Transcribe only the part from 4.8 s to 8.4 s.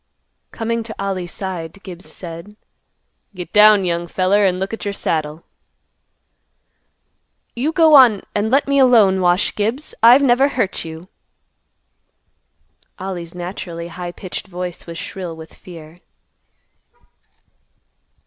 yer saddle." "You go on,